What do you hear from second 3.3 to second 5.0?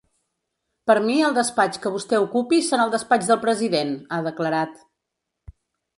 del president”, ha declarat.